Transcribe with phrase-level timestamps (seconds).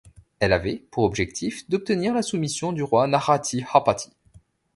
[0.39, 4.11] Elle avait pour objectif d'obtenir la soumission du roi Narathihapati.